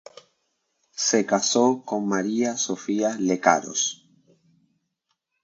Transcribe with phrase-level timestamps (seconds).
[0.95, 4.09] Se casó con María Sofía Lecaros.